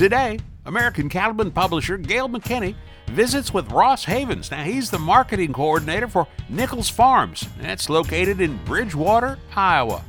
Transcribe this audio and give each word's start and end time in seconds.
Today, 0.00 0.38
American 0.64 1.10
Cattleman 1.10 1.50
publisher 1.50 1.98
Gail 1.98 2.26
McKinney 2.26 2.74
visits 3.08 3.52
with 3.52 3.70
Ross 3.70 4.02
Havens. 4.02 4.50
Now, 4.50 4.62
he's 4.62 4.90
the 4.90 4.98
marketing 4.98 5.52
coordinator 5.52 6.08
for 6.08 6.26
Nichols 6.48 6.88
Farms. 6.88 7.46
That's 7.60 7.90
located 7.90 8.40
in 8.40 8.56
Bridgewater, 8.64 9.38
Iowa. 9.54 10.02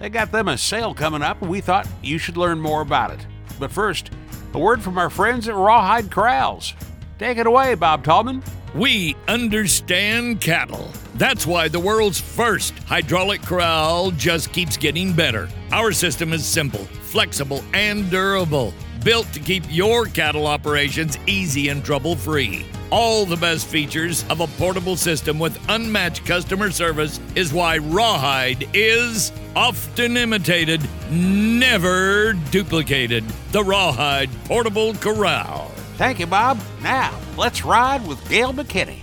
They 0.00 0.08
got 0.08 0.32
them 0.32 0.48
a 0.48 0.58
sale 0.58 0.94
coming 0.94 1.22
up, 1.22 1.40
and 1.42 1.48
we 1.48 1.60
thought 1.60 1.86
you 2.02 2.18
should 2.18 2.36
learn 2.36 2.60
more 2.60 2.80
about 2.80 3.12
it. 3.12 3.24
But 3.60 3.70
first, 3.70 4.10
a 4.52 4.58
word 4.58 4.82
from 4.82 4.98
our 4.98 5.10
friends 5.10 5.46
at 5.46 5.54
Rawhide 5.54 6.10
Corrals. 6.10 6.74
Take 7.20 7.38
it 7.38 7.46
away, 7.46 7.76
Bob 7.76 8.02
Tallman. 8.02 8.42
We 8.74 9.14
understand 9.28 10.40
cattle. 10.40 10.90
That's 11.14 11.46
why 11.46 11.68
the 11.68 11.78
world's 11.78 12.20
first 12.20 12.76
hydraulic 12.80 13.42
corral 13.42 14.10
just 14.10 14.52
keeps 14.52 14.76
getting 14.76 15.12
better. 15.12 15.48
Our 15.70 15.92
system 15.92 16.32
is 16.32 16.44
simple, 16.44 16.84
flexible, 16.84 17.62
and 17.74 18.10
durable, 18.10 18.74
built 19.06 19.32
to 19.32 19.38
keep 19.38 19.62
your 19.68 20.06
cattle 20.06 20.48
operations 20.48 21.16
easy 21.28 21.68
and 21.68 21.84
trouble 21.84 22.16
free. 22.16 22.66
All 22.90 23.24
the 23.24 23.36
best 23.36 23.68
features 23.68 24.24
of 24.28 24.40
a 24.40 24.48
portable 24.48 24.96
system 24.96 25.38
with 25.38 25.56
unmatched 25.68 26.26
customer 26.26 26.72
service 26.72 27.20
is 27.36 27.52
why 27.52 27.78
Rawhide 27.78 28.68
is 28.74 29.30
often 29.54 30.16
imitated, 30.16 30.80
never 31.08 32.32
duplicated. 32.50 33.24
The 33.52 33.62
Rawhide 33.62 34.28
Portable 34.46 34.92
Corral. 34.94 35.68
Thank 35.98 36.18
you, 36.18 36.26
Bob. 36.26 36.60
Now, 36.82 37.16
let's 37.36 37.64
ride 37.64 38.04
with 38.08 38.28
Gail 38.28 38.52
McKinney. 38.52 39.02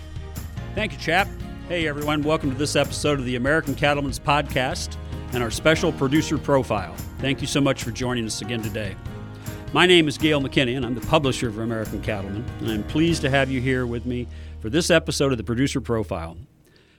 Thank 0.75 0.91
you, 0.91 0.97
Chap. 0.97 1.29
Hey, 1.69 1.87
everyone. 1.87 2.23
Welcome 2.23 2.51
to 2.51 2.57
this 2.57 2.75
episode 2.75 3.19
of 3.19 3.25
the 3.25 3.37
American 3.37 3.73
Cattlemen's 3.73 4.19
Podcast 4.19 4.97
and 5.31 5.41
our 5.41 5.51
special 5.51 5.93
producer 5.93 6.37
profile. 6.37 6.93
Thank 7.19 7.39
you 7.39 7.47
so 7.47 7.61
much 7.61 7.85
for 7.85 7.91
joining 7.91 8.25
us 8.25 8.41
again 8.41 8.61
today. 8.61 8.97
My 9.73 9.87
name 9.87 10.07
is 10.07 10.19
Gail 10.19 10.39
McKinney, 10.39 10.77
and 10.77 10.85
I'm 10.85 10.93
the 10.93 11.01
publisher 11.01 11.47
of 11.47 11.57
American 11.57 11.99
Cattlemen, 11.99 12.45
and 12.59 12.69
I'm 12.69 12.83
pleased 12.83 13.23
to 13.23 13.29
have 13.31 13.49
you 13.49 13.59
here 13.59 13.87
with 13.87 14.05
me 14.05 14.27
for 14.59 14.69
this 14.69 14.91
episode 14.91 15.31
of 15.31 15.39
the 15.39 15.43
producer 15.43 15.81
profile. 15.81 16.37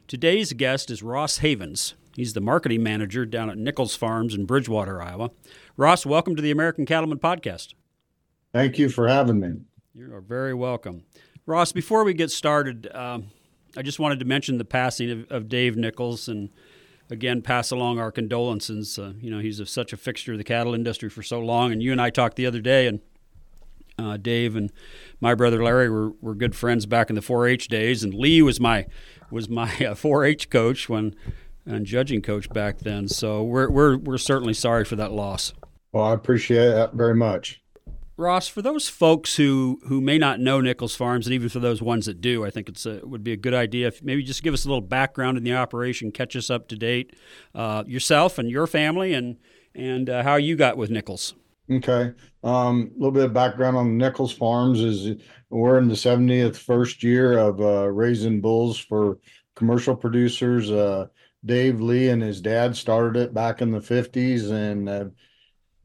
Today's 0.08 0.52
guest 0.54 0.90
is 0.90 1.00
Ross 1.00 1.38
Havens. 1.38 1.94
He's 2.16 2.32
the 2.32 2.40
marketing 2.40 2.82
manager 2.82 3.26
down 3.26 3.48
at 3.48 3.58
Nichols 3.58 3.94
Farms 3.94 4.34
in 4.34 4.44
Bridgewater, 4.44 5.00
Iowa. 5.00 5.30
Ross, 5.76 6.04
welcome 6.04 6.34
to 6.34 6.42
the 6.42 6.50
American 6.50 6.84
Cattlemen 6.84 7.20
Podcast. 7.20 7.74
Thank 8.52 8.76
you 8.76 8.88
for 8.88 9.06
having 9.06 9.38
me. 9.38 9.52
You 9.94 10.12
are 10.12 10.20
very 10.20 10.52
welcome. 10.52 11.04
Ross, 11.46 11.70
before 11.70 12.02
we 12.02 12.12
get 12.12 12.32
started, 12.32 12.90
um, 12.92 13.26
I 13.76 13.82
just 13.82 14.00
wanted 14.00 14.18
to 14.18 14.24
mention 14.24 14.58
the 14.58 14.64
passing 14.64 15.12
of, 15.12 15.30
of, 15.30 15.48
Dave 15.48 15.76
Nichols 15.76 16.26
and 16.26 16.50
again 17.10 17.42
pass 17.42 17.70
along 17.70 17.98
our 17.98 18.10
condolences. 18.10 18.98
Uh, 18.98 19.12
you 19.20 19.30
know, 19.30 19.38
he's 19.38 19.60
a, 19.60 19.66
such 19.66 19.92
a 19.92 19.96
fixture 19.96 20.32
of 20.32 20.38
the 20.38 20.44
cattle 20.44 20.74
industry 20.74 21.08
for 21.08 21.22
so 21.22 21.40
long. 21.40 21.72
And 21.72 21.82
you 21.82 21.92
and 21.92 22.00
I 22.00 22.10
talked 22.10 22.36
the 22.36 22.46
other 22.46 22.60
day, 22.60 22.86
and 22.86 23.00
uh, 23.98 24.16
Dave 24.16 24.56
and 24.56 24.72
my 25.20 25.34
brother 25.34 25.62
Larry 25.62 25.88
were, 25.88 26.10
were 26.20 26.34
good 26.34 26.54
friends 26.54 26.86
back 26.86 27.10
in 27.10 27.16
the 27.16 27.22
4-H 27.22 27.68
days, 27.68 28.02
and 28.02 28.12
Lee 28.14 28.42
was 28.42 28.60
my 28.60 28.86
was 29.30 29.48
my 29.48 29.64
uh, 29.64 29.94
4-H 29.94 30.50
coach 30.50 30.88
when 30.88 31.14
and 31.66 31.86
judging 31.86 32.20
coach 32.20 32.48
back 32.50 32.78
then. 32.80 33.08
So 33.08 33.42
we're 33.42 33.70
we're 33.70 33.96
we're 33.96 34.18
certainly 34.18 34.54
sorry 34.54 34.84
for 34.84 34.96
that 34.96 35.12
loss. 35.12 35.52
Well, 35.92 36.04
I 36.04 36.12
appreciate 36.12 36.70
that 36.70 36.94
very 36.94 37.14
much. 37.14 37.62
Ross, 38.16 38.46
for 38.46 38.62
those 38.62 38.88
folks 38.88 39.36
who, 39.36 39.80
who 39.88 40.00
may 40.00 40.18
not 40.18 40.38
know 40.38 40.60
Nichols 40.60 40.94
Farms, 40.94 41.26
and 41.26 41.34
even 41.34 41.48
for 41.48 41.58
those 41.58 41.82
ones 41.82 42.06
that 42.06 42.20
do, 42.20 42.44
I 42.44 42.50
think 42.50 42.68
it's 42.68 42.86
it 42.86 43.08
would 43.08 43.24
be 43.24 43.32
a 43.32 43.36
good 43.36 43.54
idea 43.54 43.88
if 43.88 44.02
maybe 44.04 44.22
just 44.22 44.44
give 44.44 44.54
us 44.54 44.64
a 44.64 44.68
little 44.68 44.80
background 44.80 45.36
in 45.36 45.42
the 45.42 45.54
operation, 45.54 46.12
catch 46.12 46.36
us 46.36 46.48
up 46.48 46.68
to 46.68 46.76
date, 46.76 47.16
uh, 47.56 47.82
yourself 47.86 48.38
and 48.38 48.48
your 48.48 48.68
family, 48.68 49.14
and 49.14 49.38
and 49.74 50.08
uh, 50.08 50.22
how 50.22 50.36
you 50.36 50.54
got 50.54 50.76
with 50.76 50.90
Nichols. 50.90 51.34
Okay, 51.68 52.12
um, 52.44 52.92
a 52.94 52.98
little 52.98 53.10
bit 53.10 53.24
of 53.24 53.32
background 53.32 53.76
on 53.76 53.98
Nichols 53.98 54.32
Farms 54.32 54.80
is 54.80 55.20
we're 55.50 55.78
in 55.78 55.88
the 55.88 55.94
70th 55.94 56.56
first 56.56 57.02
year 57.02 57.38
of 57.38 57.60
uh, 57.60 57.88
raising 57.88 58.40
bulls 58.40 58.78
for 58.78 59.18
commercial 59.56 59.96
producers. 59.96 60.70
Uh, 60.70 61.06
Dave 61.44 61.80
Lee 61.80 62.10
and 62.10 62.22
his 62.22 62.40
dad 62.40 62.76
started 62.76 63.20
it 63.20 63.34
back 63.34 63.60
in 63.60 63.72
the 63.72 63.80
50s, 63.80 64.52
and 64.52 65.12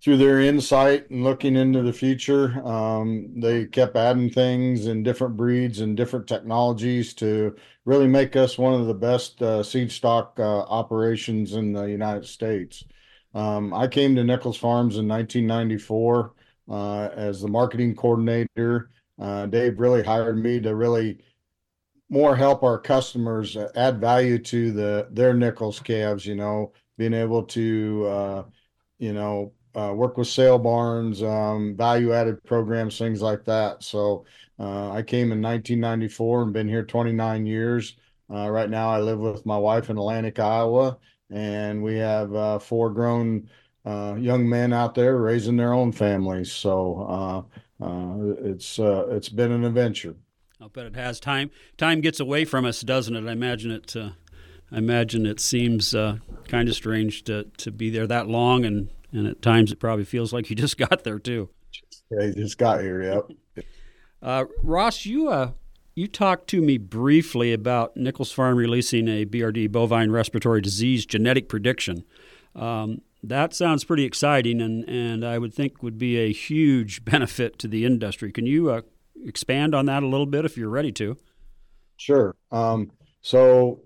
through 0.02 0.18
their 0.18 0.40
insight 0.40 1.10
and 1.10 1.24
looking 1.24 1.56
into 1.56 1.82
the 1.82 1.92
future, 1.92 2.66
um, 2.66 3.40
they 3.40 3.66
kept 3.66 3.96
adding 3.96 4.30
things 4.30 4.86
and 4.86 5.04
different 5.04 5.36
breeds 5.36 5.82
and 5.82 5.98
different 5.98 6.28
technologies 6.28 7.14
to 7.16 7.56
really 7.86 8.08
make 8.08 8.36
us 8.36 8.58
one 8.58 8.74
of 8.74 8.88
the 8.88 8.94
best 8.94 9.42
uh, 9.42 9.62
seed 9.62 9.92
stock 9.92 10.36
uh, 10.40 10.62
operations 10.62 11.54
in 11.54 11.74
the 11.74 11.84
United 11.84 12.26
States. 12.26 12.84
Um, 13.34 13.74
I 13.74 13.88
came 13.88 14.16
to 14.16 14.24
Nichols 14.24 14.58
Farms 14.58 14.98
in 14.98 15.08
1994 15.08 16.34
uh, 16.70 17.10
as 17.16 17.42
the 17.42 17.48
marketing 17.48 17.96
coordinator. 17.96 18.92
Uh, 19.20 19.48
Dave 19.48 19.80
really 19.80 20.04
hired 20.04 20.42
me 20.42 20.62
to 20.62 20.76
really 20.76 21.20
more 22.10 22.36
help 22.36 22.64
our 22.64 22.80
customers 22.80 23.58
add 23.76 24.00
value 24.00 24.40
to 24.40 24.72
the 24.72 25.08
their 25.12 25.34
Nichols 25.34 25.80
calves. 25.80 26.26
You 26.26 26.36
know, 26.36 26.74
being 26.98 27.14
able 27.14 27.44
to 27.44 28.06
uh, 28.08 28.44
you 28.98 29.14
know 29.14 29.54
uh, 29.76 29.94
work 29.96 30.18
with 30.18 30.28
sale 30.28 30.58
barns, 30.58 31.22
um, 31.22 31.76
value 31.76 32.14
added 32.14 32.44
programs, 32.44 32.98
things 32.98 33.22
like 33.22 33.46
that. 33.46 33.84
So 33.84 34.26
uh, 34.60 34.92
I 34.92 35.02
came 35.04 35.32
in 35.32 35.42
1994 35.42 36.44
and 36.44 36.54
been 36.54 36.68
here 36.68 36.84
29 36.84 37.46
years. 37.46 37.96
Uh, 38.32 38.50
right 38.50 38.70
now, 38.70 38.90
I 38.90 39.00
live 39.00 39.20
with 39.20 39.46
my 39.46 39.58
wife 39.58 39.90
in 39.90 39.98
Atlantic, 39.98 40.40
Iowa, 40.40 40.98
and 41.30 41.82
we 41.84 41.98
have 41.98 42.34
uh, 42.36 42.60
four 42.60 42.90
grown 42.90 43.50
uh, 43.86 44.16
young 44.20 44.48
men 44.48 44.74
out 44.74 44.96
there 44.96 45.18
raising 45.18 45.58
their 45.58 45.74
own 45.74 45.92
families. 45.92 46.52
So 46.52 47.48
uh, 47.82 48.36
it's 48.44 48.78
it's 48.80 49.30
been 49.30 49.52
an 49.52 49.64
adventure. 49.64 50.16
I'll 50.62 50.70
bet 50.70 50.86
it 50.86 50.96
has. 50.96 51.20
Time 51.20 51.50
time 51.78 52.02
gets 52.02 52.20
away 52.20 52.46
from 52.46 52.66
us, 52.66 52.82
doesn't 52.82 53.16
it? 53.16 53.28
I 53.28 53.32
imagine 53.32 53.72
it. 53.72 53.96
I 53.96 54.78
imagine 54.78 55.26
it 55.26 55.40
seems 55.40 55.94
kind 55.94 56.70
of 56.70 56.76
strange 56.76 57.24
to 57.24 57.46
to 57.58 57.72
be 57.72 57.90
there 57.90 58.06
that 58.06 58.28
long 58.28 58.66
and 58.66 58.90
and 59.12 59.28
at 59.28 59.42
times 59.42 59.72
it 59.72 59.80
probably 59.80 60.06
feels 60.06 60.34
like 60.34 60.50
you 60.50 60.56
just 60.56 60.78
got 60.78 61.04
there 61.04 61.20
too. 61.20 61.50
Yeah, 62.12 62.28
you 62.28 62.34
just 62.34 62.58
got 62.58 62.82
here. 62.82 63.02
Yep. 63.04 63.66
Uh, 64.22 64.44
Ross, 64.64 65.06
you 65.06 65.30
uh, 65.30 65.52
you 65.96 66.06
talked 66.06 66.48
to 66.48 66.62
me 66.62 66.78
briefly 66.78 67.54
about 67.54 67.96
Nichols 67.96 68.34
Farm 68.34 68.58
releasing 68.58 69.08
a 69.08 69.26
BRD 69.26 69.72
bovine 69.72 70.12
respiratory 70.12 70.60
disease 70.60 71.06
genetic 71.06 71.48
prediction. 71.48 72.04
Um, 72.54 73.02
that 73.24 73.54
sounds 73.54 73.84
pretty 73.84 74.06
exciting, 74.06 74.62
and, 74.62 74.84
and 74.90 75.26
I 75.26 75.38
would 75.38 75.54
think 75.54 75.84
would 75.84 75.98
be 75.98 76.18
a 76.18 76.32
huge 76.32 77.06
benefit 77.06 77.60
to 77.60 77.68
the 77.68 77.86
industry. 77.86 78.32
Can 78.32 78.46
you 78.46 78.70
uh, 78.72 78.82
expand 79.24 79.74
on 79.74 79.86
that 79.86 80.04
a 80.04 80.08
little 80.08 80.26
bit 80.26 80.46
if 80.46 80.58
you're 80.58 80.70
ready 80.70 80.92
to? 80.94 81.18
Sure. 81.98 82.36
Um, 82.52 82.92
so 83.22 83.82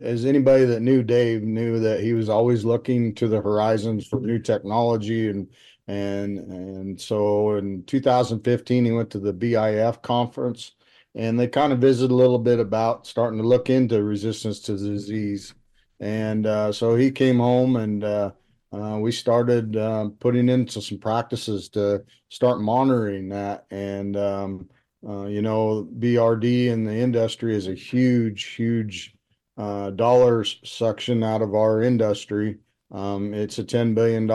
as 0.00 0.24
anybody 0.24 0.64
that 0.64 0.82
knew 0.82 1.02
Dave 1.02 1.42
knew 1.42 1.80
that 1.80 2.00
he 2.00 2.12
was 2.12 2.28
always 2.28 2.64
looking 2.64 3.14
to 3.16 3.28
the 3.28 3.40
horizons 3.40 4.06
for 4.06 4.20
new 4.20 4.38
technology 4.38 5.28
and 5.28 5.48
and 5.88 6.38
and 6.38 7.00
so 7.00 7.56
in 7.56 7.82
2015 7.84 8.84
he 8.84 8.90
went 8.92 9.10
to 9.10 9.18
the 9.18 9.32
BIF 9.32 10.02
conference 10.02 10.72
and 11.14 11.38
they 11.38 11.48
kind 11.48 11.72
of 11.72 11.80
visited 11.80 12.12
a 12.12 12.16
little 12.16 12.38
bit 12.38 12.60
about 12.60 13.06
starting 13.06 13.40
to 13.40 13.46
look 13.46 13.70
into 13.70 14.02
resistance 14.02 14.60
to 14.60 14.76
disease. 14.76 15.52
And 16.00 16.46
uh, 16.46 16.72
so 16.72 16.94
he 16.94 17.10
came 17.10 17.38
home 17.38 17.76
and 17.76 18.04
uh, 18.04 18.30
uh, 18.72 18.98
we 19.00 19.10
started 19.10 19.76
uh, 19.76 20.10
putting 20.20 20.48
into 20.48 20.80
some 20.80 20.98
practices 20.98 21.68
to 21.70 22.04
start 22.28 22.60
monitoring 22.60 23.30
that. 23.30 23.66
And 23.70 24.16
um, 24.16 24.68
uh, 25.06 25.26
you 25.26 25.42
know 25.42 25.88
BRD 25.98 26.66
in 26.66 26.84
the 26.84 26.94
industry 26.94 27.54
is 27.54 27.68
a 27.68 27.74
huge 27.74 28.44
huge 28.46 29.14
uh, 29.58 29.90
dollars 29.90 30.60
suction 30.64 31.22
out 31.22 31.42
of 31.42 31.54
our 31.54 31.82
industry. 31.82 32.58
Um, 32.92 33.34
it's 33.34 33.58
a 33.58 33.64
$10 33.64 33.94
billion 33.94 34.30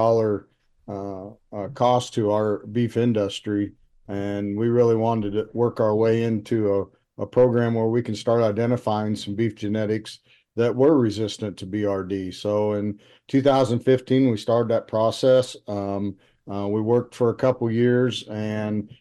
uh, 0.88 1.30
uh, 1.56 1.70
cost 1.70 2.14
to 2.16 2.32
our 2.32 2.66
beef 2.68 2.98
industry. 2.98 3.72
And 4.10 4.58
we 4.58 4.68
really 4.68 4.98
wanted 4.98 5.32
to 5.32 5.48
work 5.54 5.80
our 5.80 5.96
way 5.96 6.24
into 6.24 6.92
a, 7.18 7.24
a 7.24 7.26
program 7.26 7.74
where 7.74 7.88
we 7.88 8.04
can 8.04 8.16
start 8.16 8.44
identifying 8.44 9.16
some 9.16 9.34
beef 9.34 9.56
genetics 9.56 10.20
that 10.56 10.76
were 10.76 11.00
resistant 11.00 11.58
to 11.58 11.66
BRD. 11.66 12.34
So 12.34 12.74
in 12.74 13.00
2015, 13.30 14.30
we 14.30 14.38
started 14.38 14.70
that 14.70 14.88
process. 14.88 15.56
Um, 15.68 16.18
uh, 16.52 16.68
we 16.68 16.82
worked 16.82 17.16
for 17.16 17.30
a 17.30 17.36
couple 17.36 17.72
years 17.72 18.28
and 18.28 18.94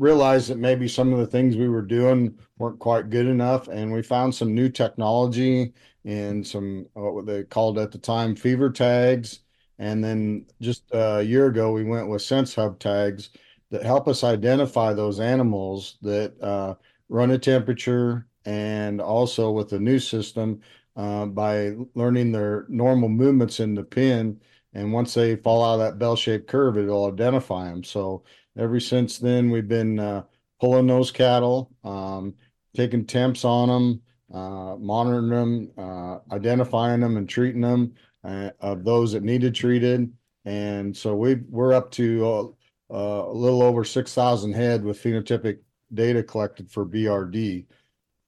realized 0.00 0.48
that 0.48 0.58
maybe 0.58 0.88
some 0.88 1.12
of 1.12 1.18
the 1.18 1.26
things 1.26 1.56
we 1.56 1.68
were 1.68 1.82
doing 1.82 2.34
weren't 2.58 2.78
quite 2.78 3.10
good 3.10 3.26
enough 3.26 3.68
and 3.68 3.92
we 3.92 4.02
found 4.02 4.34
some 4.34 4.54
new 4.54 4.70
technology 4.70 5.74
and 6.06 6.44
some 6.44 6.86
uh, 6.96 7.00
what 7.02 7.26
they 7.26 7.44
called 7.44 7.78
at 7.78 7.92
the 7.92 7.98
time 7.98 8.34
fever 8.34 8.70
tags. 8.70 9.40
And 9.78 10.02
then 10.02 10.46
just 10.62 10.84
a 10.92 11.22
year 11.22 11.46
ago 11.48 11.70
we 11.72 11.84
went 11.84 12.08
with 12.08 12.22
SenseHub 12.22 12.78
tags 12.78 13.28
that 13.70 13.82
help 13.82 14.08
us 14.08 14.24
identify 14.24 14.94
those 14.94 15.20
animals 15.20 15.98
that 16.00 16.32
uh, 16.40 16.74
run 17.10 17.32
a 17.32 17.38
temperature 17.38 18.26
and 18.46 19.02
also 19.02 19.50
with 19.50 19.68
the 19.68 19.78
new 19.78 19.98
system 19.98 20.62
uh, 20.96 21.26
by 21.26 21.74
learning 21.94 22.32
their 22.32 22.64
normal 22.70 23.10
movements 23.10 23.60
in 23.60 23.74
the 23.74 23.84
pen. 23.84 24.40
And 24.72 24.94
once 24.94 25.12
they 25.12 25.36
fall 25.36 25.62
out 25.62 25.74
of 25.74 25.80
that 25.80 25.98
bell-shaped 25.98 26.48
curve 26.48 26.78
it'll 26.78 27.12
identify 27.12 27.66
them 27.68 27.84
so 27.84 28.22
ever 28.58 28.80
since 28.80 29.18
then, 29.18 29.50
we've 29.50 29.68
been 29.68 29.98
uh, 29.98 30.22
pulling 30.60 30.86
those 30.86 31.10
cattle, 31.10 31.70
um, 31.84 32.34
taking 32.74 33.04
temps 33.04 33.44
on 33.44 33.68
them, 33.68 34.02
uh, 34.32 34.76
monitoring 34.76 35.30
them, 35.30 35.70
uh, 35.78 36.18
identifying 36.32 37.00
them, 37.00 37.16
and 37.16 37.28
treating 37.28 37.60
them 37.60 37.94
uh, 38.24 38.50
of 38.60 38.84
those 38.84 39.12
that 39.12 39.22
needed 39.22 39.54
treated. 39.54 40.12
And 40.44 40.96
so 40.96 41.14
we 41.14 41.36
we're 41.48 41.72
up 41.72 41.90
to 41.92 42.26
uh, 42.26 42.94
uh, 42.94 43.30
a 43.30 43.32
little 43.32 43.62
over 43.62 43.84
six 43.84 44.14
thousand 44.14 44.54
head 44.54 44.84
with 44.84 45.02
phenotypic 45.02 45.58
data 45.92 46.22
collected 46.22 46.70
for 46.70 46.86
BRD, 46.86 47.66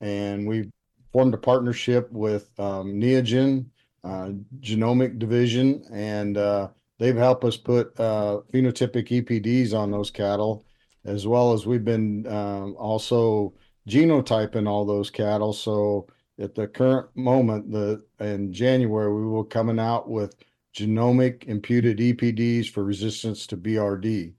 and 0.00 0.46
we 0.46 0.70
formed 1.12 1.34
a 1.34 1.38
partnership 1.38 2.10
with 2.10 2.48
um, 2.58 2.94
Neogen 2.94 3.66
uh, 4.04 4.30
Genomic 4.60 5.18
Division, 5.18 5.84
and 5.92 6.36
uh, 6.36 6.68
they've 7.02 7.16
helped 7.16 7.42
us 7.42 7.56
put 7.56 7.98
uh, 7.98 8.38
phenotypic 8.52 9.08
EPDs 9.08 9.74
on 9.74 9.90
those 9.90 10.08
cattle, 10.08 10.64
as 11.04 11.26
well 11.26 11.52
as 11.52 11.66
we've 11.66 11.84
been 11.84 12.24
um, 12.28 12.76
also 12.78 13.52
genotyping 13.88 14.68
all 14.68 14.84
those 14.84 15.10
cattle. 15.10 15.52
So 15.52 16.06
at 16.38 16.54
the 16.54 16.68
current 16.68 17.08
moment, 17.16 17.72
the 17.72 18.04
in 18.20 18.52
January 18.52 19.12
we 19.12 19.26
will 19.26 19.42
coming 19.42 19.80
out 19.80 20.08
with 20.08 20.36
genomic 20.76 21.42
imputed 21.44 21.98
EPDs 21.98 22.70
for 22.70 22.84
resistance 22.84 23.48
to 23.48 23.56
BRD. 23.56 24.34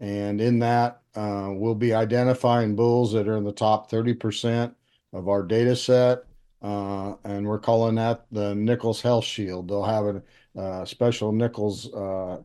And 0.00 0.40
in 0.40 0.60
that, 0.60 1.02
uh, 1.14 1.48
we'll 1.50 1.74
be 1.74 1.92
identifying 1.92 2.74
bulls 2.74 3.12
that 3.12 3.28
are 3.28 3.36
in 3.36 3.44
the 3.44 3.52
top 3.52 3.90
30% 3.90 4.74
of 5.12 5.28
our 5.28 5.42
data 5.42 5.76
set. 5.76 6.24
Uh, 6.60 7.14
and 7.24 7.46
we're 7.46 7.58
calling 7.58 7.94
that 7.94 8.26
the 8.32 8.54
Nichols 8.54 9.00
Health 9.00 9.24
Shield. 9.24 9.68
They'll 9.68 9.84
have 9.84 10.04
a 10.06 10.22
uh, 10.58 10.84
special 10.84 11.32
Nichols 11.32 11.92
uh, 11.94 12.38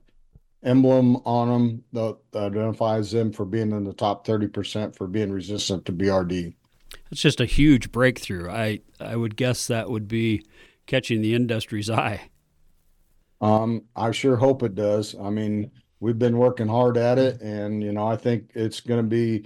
emblem 0.64 1.18
on 1.26 1.50
them 1.50 1.84
that 1.94 2.18
identifies 2.36 3.12
them 3.12 3.32
for 3.32 3.46
being 3.46 3.72
in 3.72 3.84
the 3.84 3.94
top 3.94 4.26
30% 4.26 4.96
for 4.96 5.08
being 5.08 5.32
resistant 5.32 5.86
to 5.86 5.92
BRD. 5.94 6.54
It's 7.12 7.22
just 7.22 7.42
a 7.42 7.46
huge 7.46 7.92
breakthrough. 7.92 8.50
I, 8.50 8.82
I 9.00 9.16
would 9.16 9.36
guess 9.36 9.68
that 9.68 9.90
would 9.90 10.08
be 10.08 10.46
catching 10.86 11.22
the 11.22 11.34
industry's 11.34 11.90
eye. 11.90 12.30
Um, 13.42 13.84
I 13.96 14.12
sure 14.12 14.38
hope 14.38 14.64
it 14.64 14.76
does. 14.76 15.16
I 15.20 15.30
mean, 15.30 15.72
we've 16.00 16.20
been 16.20 16.38
working 16.38 16.68
hard 16.68 16.98
at 16.98 17.18
it, 17.18 17.42
and 17.42 17.84
you 17.84 17.92
know, 17.92 18.08
I 18.08 18.16
think 18.16 18.52
it's 18.56 18.80
going 18.80 19.02
to 19.02 19.08
be. 19.08 19.46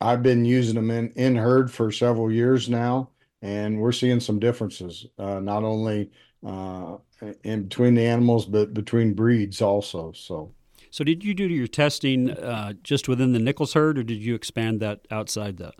I've 0.00 0.22
been 0.22 0.44
using 0.44 0.74
them 0.76 0.90
in 0.90 1.10
in 1.10 1.36
herd 1.36 1.70
for 1.70 1.90
several 1.92 2.32
years 2.32 2.70
now, 2.70 3.10
and 3.42 3.80
we're 3.80 3.92
seeing 3.92 4.20
some 4.20 4.38
differences. 4.38 5.06
Uh, 5.18 5.40
not 5.40 5.62
only 5.64 6.10
uh, 6.46 6.96
in 7.44 7.64
between 7.64 7.94
the 7.94 8.06
animals, 8.06 8.46
but 8.46 8.74
between 8.74 9.14
breeds 9.14 9.60
also. 9.60 10.12
So. 10.12 10.52
So, 10.90 11.04
did 11.04 11.24
you 11.24 11.34
do 11.34 11.44
your 11.44 11.66
testing 11.66 12.30
uh, 12.30 12.74
just 12.82 13.08
within 13.08 13.32
the 13.32 13.38
Nichols 13.38 13.74
herd, 13.74 13.98
or 13.98 14.02
did 14.02 14.22
you 14.22 14.34
expand 14.34 14.80
that 14.80 15.00
outside 15.10 15.58
that? 15.58 15.74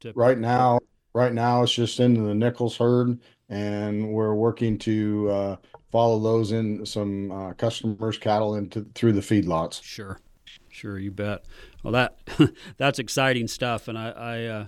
To- 0.00 0.12
right 0.14 0.38
now, 0.38 0.78
right 1.12 1.32
now 1.32 1.62
it's 1.62 1.72
just 1.72 1.98
into 1.98 2.20
the 2.20 2.34
Nichols 2.34 2.76
herd, 2.76 3.18
and 3.48 4.12
we're 4.12 4.34
working 4.34 4.78
to 4.78 5.30
uh, 5.30 5.56
follow 5.90 6.20
those 6.20 6.52
in 6.52 6.86
some 6.86 7.32
uh, 7.32 7.52
customers' 7.54 8.18
cattle 8.18 8.54
into 8.54 8.86
through 8.94 9.12
the 9.12 9.20
feedlots. 9.20 9.82
Sure, 9.82 10.20
sure, 10.68 10.98
you 10.98 11.10
bet. 11.10 11.44
Well, 11.82 11.92
that 11.92 12.18
that's 12.76 12.98
exciting 12.98 13.48
stuff, 13.48 13.88
and 13.88 13.98
I 13.98 14.10
I, 14.10 14.44
uh, 14.44 14.66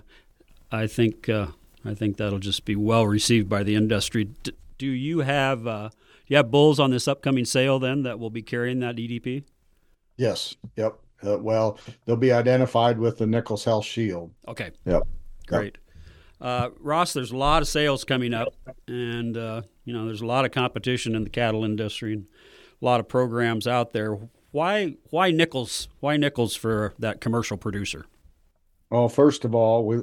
I 0.71 0.87
think 0.87 1.29
uh, 1.29 1.47
I 1.85 1.93
think 1.93 2.17
that'll 2.17 2.39
just 2.39 2.65
be 2.65 2.75
well 2.75 3.05
received 3.05 3.49
by 3.49 3.63
the 3.63 3.75
industry. 3.75 4.25
D- 4.25 4.53
do 4.77 4.87
you 4.87 5.19
have 5.19 5.67
uh, 5.67 5.89
do 5.89 5.97
you 6.27 6.37
have 6.37 6.51
bulls 6.51 6.79
on 6.79 6.91
this 6.91 7.07
upcoming 7.07 7.45
sale 7.45 7.79
then 7.79 8.03
that 8.03 8.19
will 8.19 8.29
be 8.29 8.41
carrying 8.41 8.79
that 8.79 8.95
EDP? 8.95 9.43
Yes. 10.17 10.55
Yep. 10.75 10.99
Uh, 11.25 11.37
well, 11.39 11.79
they'll 12.05 12.15
be 12.15 12.31
identified 12.31 12.99
with 12.99 13.17
the 13.17 13.25
Nichols 13.25 13.63
Health 13.63 13.85
Shield. 13.85 14.31
Okay. 14.47 14.71
Yep. 14.85 15.03
Great. 15.47 15.77
Uh, 16.41 16.69
Ross, 16.79 17.13
there's 17.13 17.31
a 17.31 17.37
lot 17.37 17.61
of 17.61 17.67
sales 17.69 18.03
coming 18.03 18.33
up, 18.33 18.53
and 18.87 19.37
uh, 19.37 19.61
you 19.85 19.93
know 19.93 20.05
there's 20.05 20.21
a 20.21 20.25
lot 20.25 20.43
of 20.43 20.51
competition 20.51 21.15
in 21.15 21.23
the 21.23 21.29
cattle 21.29 21.63
industry, 21.63 22.13
and 22.13 22.25
a 22.81 22.85
lot 22.85 22.99
of 22.99 23.07
programs 23.07 23.65
out 23.65 23.93
there. 23.93 24.17
Why 24.51 24.95
why 25.09 25.31
Nichols? 25.31 25.87
Why 26.01 26.17
Nichols 26.17 26.55
for 26.55 26.93
that 26.99 27.21
commercial 27.21 27.55
producer? 27.55 28.05
Well, 28.89 29.07
first 29.07 29.45
of 29.45 29.55
all, 29.55 29.85
we, 29.85 30.01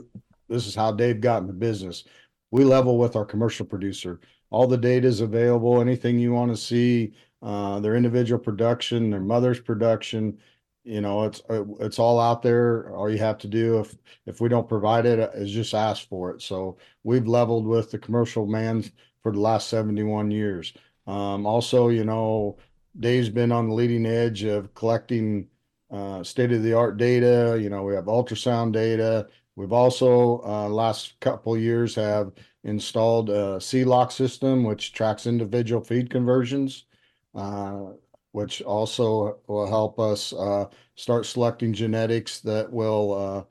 this 0.50 0.66
is 0.66 0.74
how 0.74 0.92
Dave 0.92 1.20
got 1.20 1.40
in 1.40 1.46
the 1.46 1.52
business. 1.54 2.04
We 2.50 2.64
level 2.64 2.98
with 2.98 3.16
our 3.16 3.24
commercial 3.24 3.64
producer. 3.64 4.20
All 4.50 4.66
the 4.66 4.76
data 4.76 5.06
is 5.06 5.20
available. 5.20 5.80
Anything 5.80 6.18
you 6.18 6.32
want 6.32 6.50
to 6.50 6.56
see, 6.56 7.12
uh, 7.42 7.80
their 7.80 7.96
individual 7.96 8.40
production, 8.40 9.10
their 9.10 9.20
mother's 9.20 9.60
production, 9.60 10.36
you 10.84 11.00
know 11.00 11.24
it's 11.24 11.42
uh, 11.50 11.64
it's 11.80 11.98
all 11.98 12.18
out 12.18 12.42
there 12.42 12.94
all 12.94 13.10
you 13.10 13.18
have 13.18 13.38
to 13.38 13.46
do 13.46 13.78
if 13.80 13.96
if 14.26 14.40
we 14.40 14.48
don't 14.48 14.68
provide 14.68 15.04
it 15.06 15.20
uh, 15.20 15.44
just 15.44 15.74
ask 15.74 16.08
for 16.08 16.30
it 16.30 16.40
so 16.40 16.76
we've 17.04 17.26
leveled 17.26 17.66
with 17.66 17.90
the 17.90 17.98
commercial 17.98 18.46
man 18.46 18.82
for 19.22 19.32
the 19.32 19.40
last 19.40 19.68
71 19.68 20.30
years 20.30 20.72
um, 21.06 21.46
also 21.46 21.88
you 21.88 22.04
know 22.04 22.56
dave's 22.98 23.28
been 23.28 23.52
on 23.52 23.68
the 23.68 23.74
leading 23.74 24.06
edge 24.06 24.42
of 24.44 24.72
collecting 24.74 25.46
uh, 25.90 26.22
state 26.22 26.52
of 26.52 26.62
the 26.62 26.72
art 26.72 26.96
data 26.96 27.58
you 27.60 27.68
know 27.68 27.82
we 27.82 27.94
have 27.94 28.06
ultrasound 28.06 28.72
data 28.72 29.28
we've 29.60 29.72
also 29.74 30.40
uh, 30.46 30.68
last 30.68 31.20
couple 31.20 31.54
years 31.54 31.94
have 31.94 32.32
installed 32.64 33.28
a 33.28 33.60
c-lock 33.60 34.10
system 34.10 34.64
which 34.64 34.94
tracks 34.94 35.26
individual 35.26 35.82
feed 35.82 36.08
conversions 36.08 36.86
uh, 37.34 37.90
which 38.32 38.62
also 38.62 39.38
will 39.48 39.66
help 39.66 39.98
us 39.98 40.32
uh, 40.32 40.64
start 40.94 41.26
selecting 41.26 41.74
genetics 41.74 42.40
that 42.40 42.72
will 42.72 43.46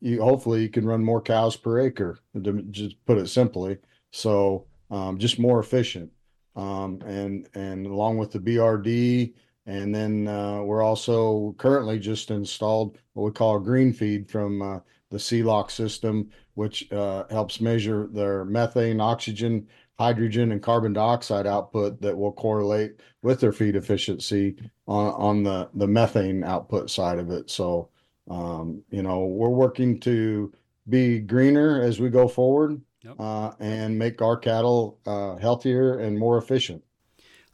you 0.00 0.22
hopefully 0.22 0.62
you 0.62 0.68
can 0.68 0.86
run 0.86 1.02
more 1.02 1.22
cows 1.22 1.56
per 1.56 1.80
acre 1.80 2.18
to 2.44 2.62
just 2.70 3.04
put 3.04 3.18
it 3.18 3.28
simply. 3.28 3.78
So 4.12 4.66
um, 4.92 5.18
just 5.18 5.40
more 5.40 5.58
efficient. 5.58 6.10
Um, 6.54 7.00
and 7.04 7.48
and 7.54 7.86
along 7.86 8.18
with 8.18 8.32
the 8.32 8.40
brd 8.40 9.32
and 9.66 9.94
then 9.94 10.24
we're 10.24 10.82
also 10.82 11.54
currently 11.58 11.98
just 11.98 12.30
installed 12.30 12.98
what 13.12 13.24
we 13.24 13.30
call 13.32 13.56
a 13.56 13.60
green 13.60 13.92
feed 13.92 14.30
from 14.30 14.82
the 15.10 15.18
c-lock 15.18 15.70
system 15.70 16.30
which 16.54 16.90
uh, 16.92 17.24
helps 17.30 17.60
measure 17.60 18.08
their 18.12 18.44
methane 18.44 19.00
oxygen 19.00 19.66
hydrogen 19.98 20.52
and 20.52 20.62
carbon 20.62 20.92
dioxide 20.92 21.46
output 21.46 22.00
that 22.00 22.16
will 22.16 22.32
correlate 22.32 23.00
with 23.22 23.40
their 23.40 23.52
feed 23.52 23.74
efficiency 23.74 24.56
on, 24.86 25.12
on 25.14 25.42
the, 25.42 25.68
the 25.74 25.88
methane 25.88 26.44
output 26.44 26.88
side 26.88 27.18
of 27.18 27.30
it. 27.30 27.50
So, 27.50 27.88
um, 28.30 28.82
you 28.90 29.02
know, 29.02 29.26
we're 29.26 29.48
working 29.48 29.98
to 30.00 30.52
be 30.88 31.18
greener 31.18 31.82
as 31.82 31.98
we 31.98 32.10
go 32.10 32.28
forward 32.28 32.80
yep. 33.02 33.16
uh, 33.18 33.52
and 33.58 33.98
make 33.98 34.22
our 34.22 34.36
cattle 34.36 34.98
uh, 35.04 35.36
healthier 35.36 35.98
and 35.98 36.16
more 36.16 36.38
efficient. 36.38 36.84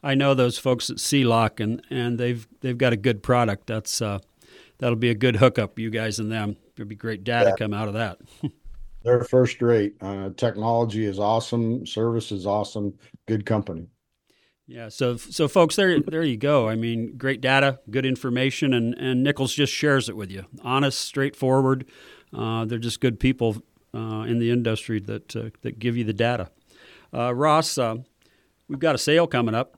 I 0.03 0.15
know 0.15 0.35
those 0.35 0.59
folks 0.59 0.91
at 0.91 1.01
C-Lock 1.01 1.61
and, 1.61 1.83
and 1.89 2.19
they've 2.19 2.47
they've 2.61 2.77
got 2.77 2.93
a 2.93 2.97
good 2.97 3.23
product. 3.23 3.67
That's 3.69 4.03
uh, 4.03 4.19
that'll 4.79 4.97
be 4.97 5.11
a 5.11 5.15
good 5.15 5.37
hookup, 5.37 5.79
you 5.79 5.91
guys 5.91 6.19
and 6.19 6.31
them. 6.31 6.57
There'll 6.77 6.89
be 6.89 6.97
great 6.97 7.25
data 7.25 7.51
yeah. 7.51 7.57
come 7.57 7.75
out 7.75 7.89
of 7.89 7.95
that. 7.95 8.19
they're 9.05 9.25
first 9.25 9.61
rate. 9.63 9.95
Uh, 10.01 10.31
technology 10.37 11.05
is 11.05 11.19
awesome. 11.19 11.87
Service 11.87 12.33
is 12.33 12.47
awesome. 12.47 12.95
Good 13.27 13.47
company. 13.47 13.89
Yeah, 14.67 14.89
so 14.89 15.19
so 15.19 15.47
folks, 15.47 15.77
there 15.77 16.01
there 16.01 16.23
you 16.23 16.39
go. 16.39 16.69
I 16.69 16.75
mean, 16.75 17.19
great 17.19 17.43
data, 17.43 17.81
good 17.91 18.07
information, 18.07 18.73
and 18.73 18.95
and 18.95 19.23
Nichols 19.23 19.53
just 19.53 19.73
shares 19.73 20.09
it 20.09 20.17
with 20.17 20.31
you. 20.31 20.47
Honest, 20.63 21.01
straightforward. 21.03 21.85
Uh, 22.33 22.65
they're 22.65 22.79
just 22.79 23.01
good 23.01 23.21
people 23.21 23.63
uh, 23.95 24.25
in 24.27 24.39
the 24.39 24.51
industry 24.51 25.01
that 25.01 25.37
uh, 25.37 25.51
that 25.61 25.79
give 25.79 25.99
you 25.99 26.05
the 26.05 26.15
data. 26.15 26.51
Uh, 27.13 27.35
Ross, 27.35 27.77
uh, 27.77 27.97
we've 28.69 28.79
got 28.79 28.95
a 28.95 28.99
sale 28.99 29.27
coming 29.27 29.55
up. 29.55 29.77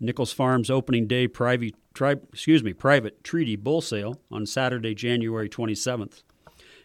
Nichols 0.00 0.32
Farms 0.32 0.70
opening 0.70 1.06
day 1.06 1.28
private 1.28 1.74
tri- 1.94 2.16
excuse 2.32 2.64
me 2.64 2.72
private 2.72 3.22
treaty 3.22 3.56
bull 3.56 3.80
sale 3.80 4.20
on 4.30 4.46
Saturday, 4.46 4.94
January 4.94 5.48
twenty 5.48 5.74
seventh. 5.74 6.22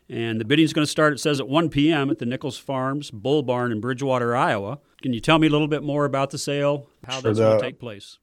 And 0.07 0.39
the 0.39 0.45
bidding 0.45 0.65
is 0.65 0.72
going 0.72 0.86
to 0.86 0.91
start, 0.91 1.13
it 1.13 1.19
says, 1.19 1.39
at 1.39 1.48
1 1.48 1.69
p.m. 1.69 2.12
at 2.12 2.19
the 2.19 2.27
Nichols 2.27 2.60
Farms 2.60 3.10
Bull 3.10 3.41
Barn 3.41 3.72
in 3.72 3.81
Bridgewater, 3.81 4.36
Iowa. 4.36 4.77
Can 5.01 5.13
you 5.13 5.19
tell 5.19 5.39
me 5.39 5.48
a 5.48 5.50
little 5.50 5.67
bit 5.67 5.81
more 5.81 6.05
about 6.05 6.29
the 6.29 6.38
sale, 6.38 6.88
how 7.07 7.13
sure, 7.13 7.22
that's 7.24 7.39
going 7.39 7.60
to 7.60 7.65
take 7.65 7.79
place? 7.79 8.19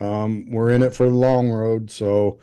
Um, 0.00 0.50
we're 0.50 0.70
in 0.70 0.82
it 0.82 0.94
for 0.94 1.08
the 1.08 1.14
long 1.14 1.50
road, 1.50 1.90
so, 1.90 2.38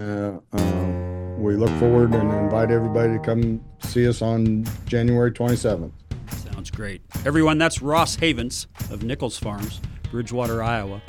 uh, 0.00 0.38
um, 0.52 1.42
we 1.42 1.56
look 1.56 1.70
forward 1.78 2.14
and 2.14 2.32
invite 2.32 2.70
everybody 2.70 3.14
to 3.14 3.18
come 3.18 3.64
see 3.80 4.06
us 4.06 4.22
on 4.22 4.64
January 4.86 5.32
27th. 5.32 5.90
Sounds 6.30 6.70
great. 6.70 7.02
Everyone, 7.24 7.58
that's 7.58 7.82
Ross 7.82 8.14
Havens 8.16 8.68
of 8.90 9.02
Nichols 9.02 9.38
Farms, 9.38 9.80
Bridgewater, 10.10 10.62
Iowa. 10.62 11.02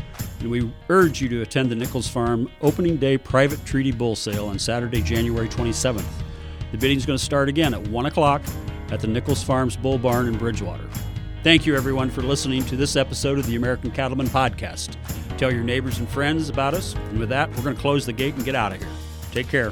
And 0.43 0.51
we 0.51 0.69
urge 0.89 1.21
you 1.21 1.29
to 1.29 1.41
attend 1.41 1.71
the 1.71 1.75
Nichols 1.75 2.09
Farm 2.09 2.51
opening 2.61 2.97
day 2.97 3.17
private 3.17 3.63
treaty 3.65 3.93
bull 3.93 4.13
sale 4.13 4.47
on 4.47 4.59
Saturday, 4.59 5.01
January 5.01 5.47
27th. 5.47 6.05
The 6.73 6.77
bidding 6.77 6.97
is 6.97 7.05
going 7.05 7.17
to 7.17 7.23
start 7.23 7.47
again 7.47 7.73
at 7.73 7.87
1 7.87 8.05
o'clock 8.07 8.41
at 8.91 8.99
the 8.99 9.07
Nichols 9.07 9.41
Farms 9.41 9.77
Bull 9.77 9.97
Barn 9.97 10.27
in 10.27 10.37
Bridgewater. 10.37 10.89
Thank 11.43 11.65
you, 11.65 11.77
everyone, 11.77 12.09
for 12.09 12.23
listening 12.23 12.65
to 12.65 12.75
this 12.75 12.97
episode 12.97 13.39
of 13.39 13.45
the 13.47 13.55
American 13.55 13.89
Cattleman 13.89 14.27
Podcast. 14.27 14.97
Tell 15.37 15.51
your 15.51 15.63
neighbors 15.63 15.99
and 15.99 16.09
friends 16.09 16.49
about 16.49 16.73
us. 16.73 16.93
And 16.93 17.19
with 17.19 17.29
that, 17.29 17.49
we're 17.51 17.63
going 17.63 17.75
to 17.75 17.81
close 17.81 18.05
the 18.05 18.13
gate 18.13 18.35
and 18.35 18.43
get 18.43 18.55
out 18.55 18.73
of 18.73 18.79
here. 18.79 18.91
Take 19.31 19.47
care. 19.47 19.71